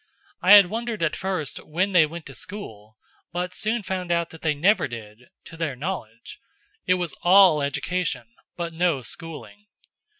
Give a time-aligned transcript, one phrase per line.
[0.41, 2.97] I had wondered at first when they went to school,
[3.31, 6.39] but soon found that they never did to their knowledge.
[6.87, 9.67] It was all education but no schooling.